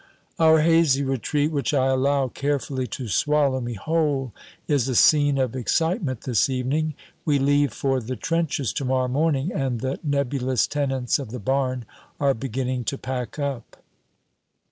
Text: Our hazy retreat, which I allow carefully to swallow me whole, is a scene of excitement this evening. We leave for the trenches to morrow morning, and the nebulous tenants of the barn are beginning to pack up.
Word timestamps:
Our 0.39 0.61
hazy 0.61 1.03
retreat, 1.03 1.51
which 1.51 1.75
I 1.75 1.85
allow 1.85 2.27
carefully 2.27 2.87
to 2.87 3.07
swallow 3.07 3.61
me 3.61 3.75
whole, 3.75 4.33
is 4.67 4.89
a 4.89 4.95
scene 4.95 5.37
of 5.37 5.55
excitement 5.55 6.21
this 6.21 6.49
evening. 6.49 6.95
We 7.23 7.37
leave 7.37 7.71
for 7.71 7.99
the 8.01 8.15
trenches 8.15 8.73
to 8.73 8.83
morrow 8.85 9.07
morning, 9.09 9.51
and 9.53 9.79
the 9.81 9.99
nebulous 10.03 10.65
tenants 10.65 11.19
of 11.19 11.29
the 11.29 11.37
barn 11.37 11.85
are 12.19 12.33
beginning 12.33 12.83
to 12.85 12.97
pack 12.97 13.37
up. 13.37 13.77